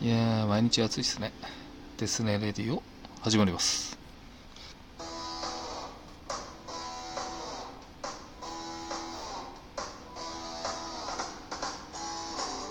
[0.00, 1.32] いや、毎日暑いですね。
[1.96, 2.80] ですね、レディオ、
[3.20, 3.98] 始まります。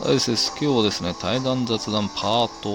[0.00, 0.50] はい、です。
[0.58, 2.70] 今日はですね、対談雑談パート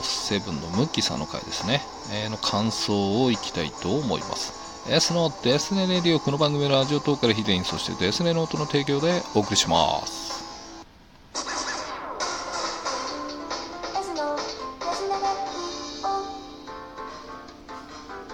[0.00, 4.52] 7のムッキーさんの回ですね、えーの感想をいきたいと思います。
[4.88, 10.27] えそのデスネレディオ、この番組はラジオトークからヒデイン、そしてデスネノートの提供でお送りします。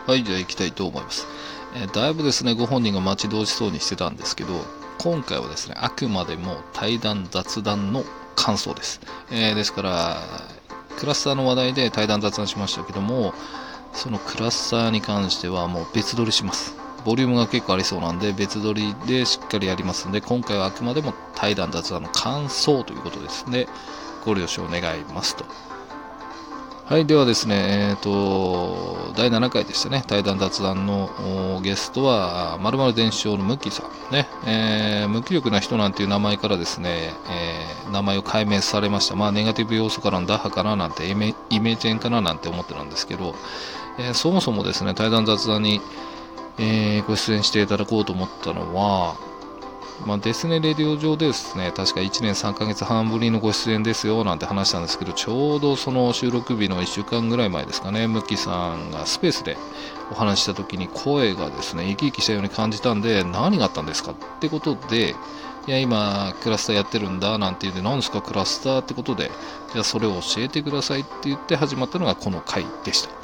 [0.07, 1.27] はい、じゃあ行きたいと思います。
[1.75, 4.53] えだいぶですね、ご本人が待ち遠しそうにしてたんですけど、
[4.99, 8.05] 今回はですね、あくまでも対談、雑談の
[8.37, 9.01] 感想です。
[9.31, 10.19] えーですから、
[10.99, 13.33] クラスターの話題で対談、雑談しましたけども、
[13.95, 16.77] そのクラスターに関してはもう別撮りします。
[17.07, 23.67] ボリュームが結構ありそうなんで、別撮りでしっかりやりますんで、今回はあくまでも対談、雑談の感想ということですね。
[24.25, 25.47] ご了承願いますと。
[26.87, 39.17] はい、ではですね、えっ、と、第7回でしたね、対談雑談のゲストは、まるまる伝承のムッキさんね、えー無気力な人なんていう名前からですね、えー名前を改名されました。
[39.17, 43.35] まあ、ネガティブ要素からの打破かななんて、イメイメージ変かななんて思ってたんですけど、
[43.99, 45.81] えーそもそもですね、対談雑談に、
[46.59, 49.17] えーご出演していただこうと思ったのは、
[50.07, 59.57] まあ、デスネレディオ上でですね、確か1年3ヶ月半ぶりのご出演ですよなんて話したんですけど、ちょうどその収録日の1週間ぐらい前ですかね、ムッキさんがスペースで
[60.11, 65.15] お話した時に声がですね、生き生きしたように感じたんで、何があったんですかってことで、
[65.67, 69.31] いや、今、クラスターやってるんだなんて言うんで、何ですか、クラスターってことで、
[69.73, 73.24] じゃあそれを教えてくださいって言って始まったのがこの回でした。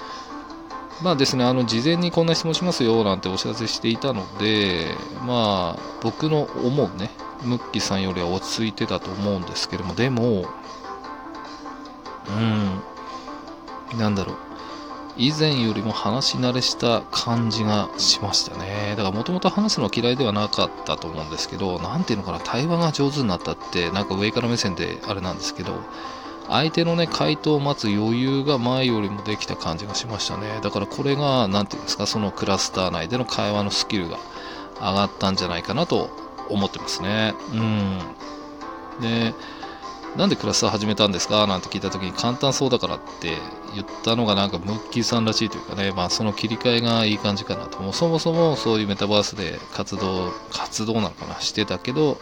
[1.02, 7.10] まあですね、あの事前にこんな質問しますよなんてお知らせしていたので、まあ、僕の思うね、
[7.42, 10.44] ムッキーさんよりは落ち着いてたと思うんですけども、でも、
[13.92, 14.36] うん、なんだろう、
[15.16, 18.94] 以前よりも話し慣れした感じがしましたね。
[18.96, 25.72] だからもともと話すの嫌いではなかったと思うんですけど、なんていうのかな、対話が上手になったって、なんか上から目線であれなんですけど、
[26.50, 30.61] 相手のね、回答を待つ余裕が前よりもできた感じがしましたね。
[30.62, 34.18] だからこれが、なんていうんですか、そのクラスター内での会話のスキルが
[34.80, 36.10] 上がったんじゃないかなと
[36.48, 37.34] 思ってますね。
[37.52, 37.98] うん。
[39.00, 39.33] で、
[40.16, 41.46] なんでクラスター始めたんですか？
[41.46, 43.36] なんて聞いた時に簡単そうだからって
[43.74, 47.78] 言ったのがなんかムッキーさんらしいというかね、まあその切り替えがいい感じかなと。
[47.78, 51.40] もうそもそもそういうメタバースで活動、活動なのかな？
[51.40, 52.18] してたけど、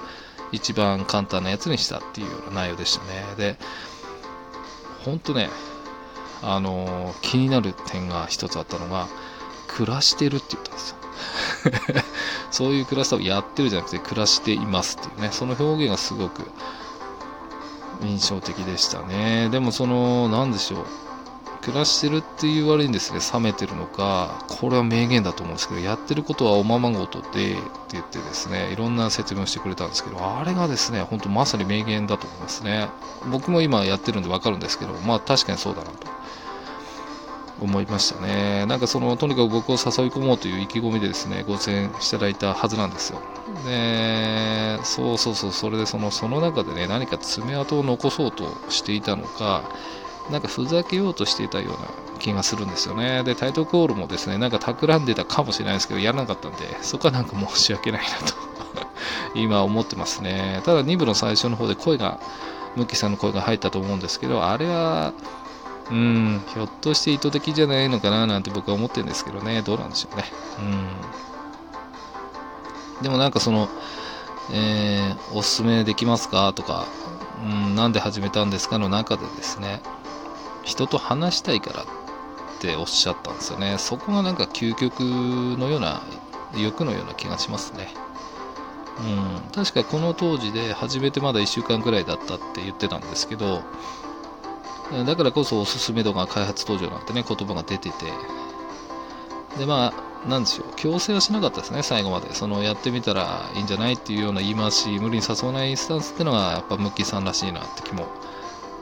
[0.53, 3.25] 一番簡単なやつにしたっていうような内容でしたね。
[3.39, 3.57] で、
[5.05, 5.51] ほんとね、
[6.43, 9.09] あのー気になる点が一つあったのが、
[9.67, 10.97] 暮らしてるって言ったんですよ。
[12.51, 16.51] そういうクラスターをやってるじゃなくて、暮らしていますっていうね、その表現がすごく
[18.03, 19.49] 印象的でしたね。
[19.51, 20.87] でもその、なんでしょう。
[21.61, 27.61] 暮らしてるっていう割にですね、冷めてるのか、これは名言だと思うんですけど、やってることはおままごとで、って
[27.93, 32.89] 言ってですね、いろんな説明をしてくれたんですけど、あれがですね、本当まさに名言だと思いますね。
[33.31, 36.07] 僕も今やってるんでわかるんですけど、まあ確かにそうだなと
[37.61, 38.67] 思いましたね。
[38.67, 39.81] なんかその、とにかく僕を誘い
[40.11, 43.21] 込もうという意気込みでですね、ご出演していただいたはずなんですよ。
[43.65, 49.63] で、そうそうそう、それでその、その中でね、何か爪痕を残そうとしていたのか、
[50.31, 51.79] なんかふざけようとしていたような
[52.19, 53.23] 気がするんですよね。
[53.25, 58.35] で、タイトルコールもですね、なんか企んでたかもしれないですけど、やらなかったんで、そこはなんか申し訳ないなと
[59.35, 60.61] 今思ってますね。
[60.65, 62.21] ただ2部の最初の方で声が、
[62.77, 65.13] ムッキーさんの声が入ったと思うんですけど、あれは、
[65.91, 70.25] うん、ひょっとして意図的じゃないのかななんて僕は思ってるんですけどね、どうなんでしょうね。
[72.99, 73.03] うん。
[73.03, 73.69] でもなんかその、
[74.53, 76.53] えーおすすめできますか？
[76.55, 76.87] とか、
[77.45, 78.79] うん、なんで始めたんですか？
[78.79, 79.81] の中でですね、
[80.69, 81.87] 人と話したいからっ
[82.61, 83.77] ておっしゃったんですよね。
[83.79, 86.03] そこがなんか究極のような、
[86.57, 87.89] 欲のような気がしますね。
[89.01, 93.63] うん、確かこの当時で始めてまだ1週間くらいだったって言ってたんですけど、
[95.07, 98.07] だからこそおすすめ度が開発途上なんてね、言葉が出てて、
[99.59, 102.35] で、まあ、なんでしょう、強制はしなかったですね、最後まで。
[102.35, 108.09] その、やってみたらいいんじゃないっていうような言い回し、無理に誘わないスタンスってのが、やっぱムッキーさんらしいなって気も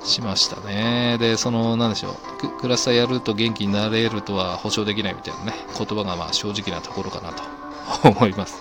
[0.05, 1.17] しましたね。
[1.19, 7.43] で、その、なんでしょう、クラスターやると元気になれるとは保証できないみたいなね、言葉がまあ正直なところかなと
[8.09, 8.61] 思います。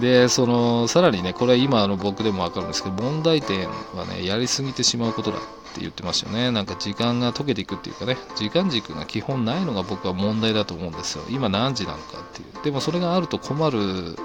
[0.00, 5.40] で、その、さらにね、これは今の僕でもわかるんですけど、問題点はね、やりすぎてしまうことだっ
[5.74, 6.50] て言ってましたよね。
[6.50, 11.24] なんか時間が溶けていくっていうかね、時間軸が基本ないのが僕は問題だと思うんですよ。
[11.30, 12.64] 今何時なのかっていう。
[12.64, 14.16] でもそれがあると困る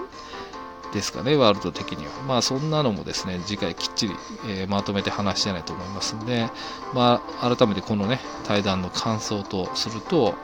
[0.93, 2.11] ですかね、ワールド的には。
[2.27, 4.15] まあそんなのもですね、次回きっちり、
[4.47, 6.49] えーまとめて話してないと思いますんで、
[6.93, 10.35] まあ改めてこのね、対談の感想とすると、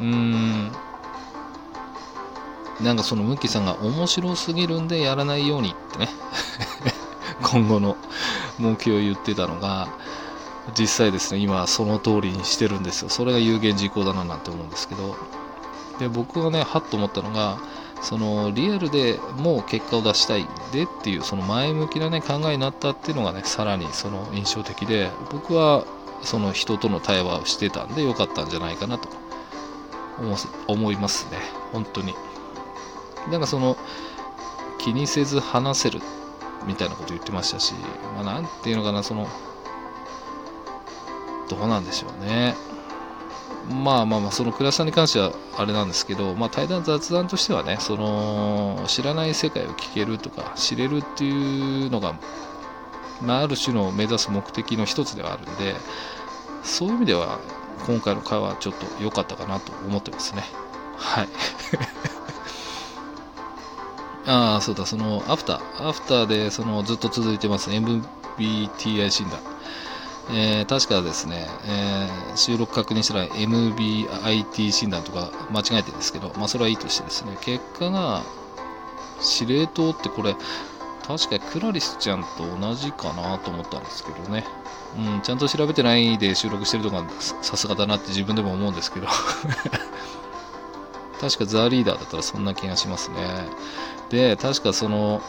[0.00, 0.72] うーん、
[2.80, 6.08] なんかそのムッキーさんが面白すぎるんでやらないようにってね、
[7.42, 7.96] 今後の
[8.58, 9.88] 目標を言ってたのが、
[10.76, 13.08] 実際ですね、今その通りにしてるんですよ。
[13.08, 15.16] それが有言実行だななんて思うんですけど、
[15.98, 17.58] で、僕がね、はっと思ったのが、
[18.02, 25.84] そのリアルでもう結果を出したいでっていうその前向きな、ね、考えになったっていうのがねさらにその印象的で僕は
[26.22, 29.08] その人との対話をしてたんでよかったんじゃないかなと
[30.18, 30.36] 思
[30.66, 31.38] 思いますね。
[31.72, 32.14] 本当に。
[33.30, 33.76] なんかその
[34.78, 36.00] 気にせず話せる
[36.66, 37.74] みたいなこと言ってましたし、
[38.16, 39.28] まあ、ていうのかなその
[41.48, 42.54] どうなんでしょうね。
[43.68, 52.18] まあまあまあ、その倉さに関してはあれなんですけど、まあ、対談、雑談としてはね、その知らない世界を聞けるとか、知れるっていうのが、
[53.20, 55.74] まあ、ある種の目指す目的の一つではあるんで、
[56.62, 57.40] そういう意味では、
[57.86, 60.44] 今回の会はちょっと良かったかなと思ってますね。
[60.96, 61.28] はい。
[64.26, 69.40] ああ、そうだ、その、アフター、アフターで、その、ずっと続いてます、MBTI 診断。
[70.30, 78.22] えー、確かですね、えー、収録確認したら MBIT 診断とか間違えてるんですけど、まあそれはいいとしてですね、結果が
[79.20, 80.36] 司令塔ってこれ、
[81.06, 84.44] 確かクラリスちゃんと同じかなと思ったんですけどね。
[84.96, 87.04] うん、ちゃんと調べてないで収録してるとか
[87.42, 89.06] さすがだなって自分でも思うんですけど
[91.20, 93.16] 確かザ・リーダーだったらそんな気がしますね。
[94.08, 95.20] で、確かその、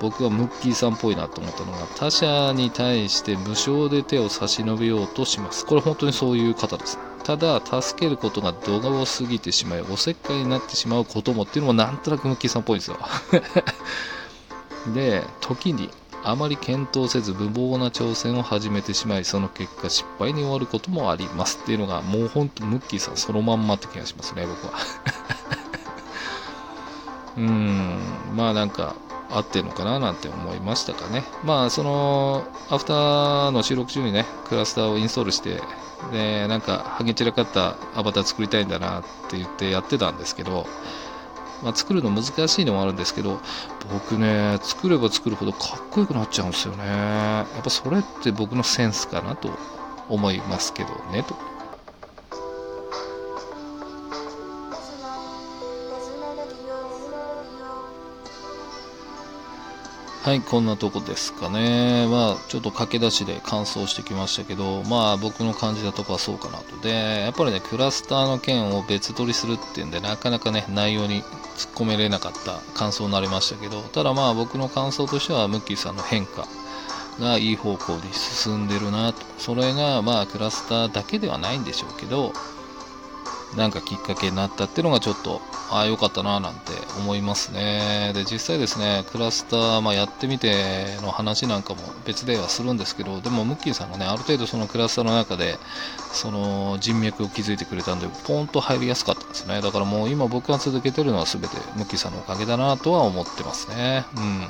[0.00, 5.66] 僕はムッキーさんっぽいなと思ったのが他者に対して無償で手を差し伸べようとします。
[5.66, 6.98] これ本当にそういう方です。
[7.24, 12.98] ただ助けることが度が過ぎてしまいおせっかいになってしまうこともっていうのもなんとなくムッキーさんっぽいんですよ。
[14.94, 15.90] で時に
[16.24, 24.72] あまり検討せず無謀な挑戦を始めてしまいその結果失敗に終わることもありますっていうのがもう本当ムッキーさんそのまんまって気がしますね僕は。
[27.36, 27.98] うーん
[28.34, 28.96] まあなんか
[29.30, 31.24] 合ってるのかななんて思いましたかね。
[31.44, 35.60] まあ、その、アフターの収録中にね、クラスターをインストールして、
[36.12, 40.66] で、なんか、ハゲ散らかったアバター作りたいんだなって言ってやってたんですけど、
[41.62, 43.40] まあ、作るの難しいのもあるんですけど、
[43.92, 46.86] 僕ね、作れば作るほどかっこよくなっちゃうんですよね。
[46.86, 49.50] やっぱそれって僕のセンスかなと
[50.08, 51.47] 思いますけどね、と。
[60.28, 62.06] はい、こんなとこですかね。
[62.06, 66.76] まあ、ちょっと駆け出しで感想してきましたけど、まあ、僕の感じたとこはそうかなと。
[66.82, 71.22] で、やっぱりね、クラスターの件を別撮りするっていうんで、なかなかね、内容に
[71.56, 76.46] 突っ込めれなかった感想になりましたけど、ただまあ、僕の感想としては、ムッキーさんの変化
[77.18, 79.22] がいい方向に進んでるなと。
[79.38, 82.34] それが、まあ、クラスターだけではないんでしょうけど、
[83.56, 85.40] なんかきっかけになったっていうのがちょっと、
[85.70, 88.12] ああ、よかったななんて思いますね。
[88.14, 95.58] で、実際ですね、クラスター、まあ、やってみての話なんかも別ではするんですけど、でもムッキーさんがね、ある程度そのクラスターの中で、
[96.12, 99.60] その人脈を築いてくれたんで、ポンと入りやすかったんですね。
[99.60, 104.04] だからもう今僕が続けてるのは全てムッキーさんのおかげだなとは思ってますね。
[104.16, 104.48] うん。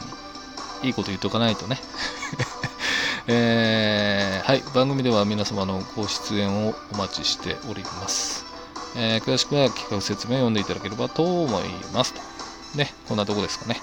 [0.82, 1.81] いいこと言っとかないとね。
[3.27, 8.47] えー、はい、番組では皆様のご出演をお待ちしております。
[8.97, 12.15] えー詳しくは企画説明を読んでいただければと思います。
[12.77, 13.81] ね、こんなとこですかね。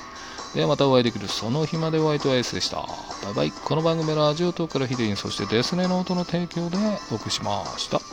[0.53, 2.77] ではまたお会いできるその日までホワイトアイスでした。
[3.23, 3.51] バイバイ。
[3.51, 6.77] この番組はラジオトークからヒデイン、そしてデスネノートの提供で
[7.11, 8.04] お送りしました。